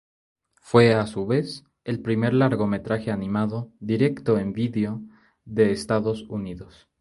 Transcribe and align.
Fue 0.63 0.95
a 0.95 1.05
su 1.05 1.27
vez, 1.27 1.63
el 1.83 2.01
primer 2.01 2.33
largometraje 2.33 3.11
animado 3.11 3.71
directo-en 3.79 4.51
vídeo 4.51 5.01
de 5.45 5.73
Estados 5.73 6.23
Unidos. 6.23 6.87